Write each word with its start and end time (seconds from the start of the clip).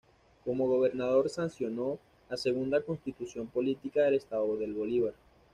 Como 0.43 0.67
gobernador 0.67 1.29
sancionó 1.29 1.99
la 2.27 2.35
segunda 2.35 2.81
constitución 2.81 3.45
política 3.45 4.01
del 4.05 4.15
estado 4.15 4.57
del 4.57 4.73
Bolívar. 4.73 5.13